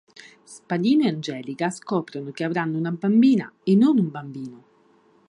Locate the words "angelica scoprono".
1.09-2.31